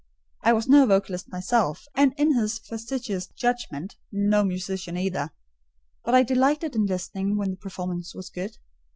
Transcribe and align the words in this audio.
I 0.41 0.53
was 0.53 0.67
no 0.67 0.87
vocalist 0.87 1.31
myself, 1.31 1.85
and, 1.93 2.15
in 2.17 2.33
his 2.33 2.57
fastidious 2.57 3.27
judgment, 3.27 3.97
no 4.11 4.43
musician, 4.43 4.97
either; 4.97 5.29
but 6.03 6.15
I 6.15 6.23
delighted 6.23 6.75
in 6.75 6.87
listening 6.87 7.37
when 7.37 7.51
the 7.51 7.57
performance 7.57 8.15
was 8.15 8.31
good. 8.31 8.57